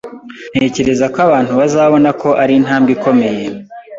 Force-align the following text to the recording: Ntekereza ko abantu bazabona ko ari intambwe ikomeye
Ntekereza 0.55 1.05
ko 1.13 1.17
abantu 1.27 1.51
bazabona 1.59 2.09
ko 2.21 2.29
ari 2.41 2.53
intambwe 2.59 2.91
ikomeye 2.97 3.43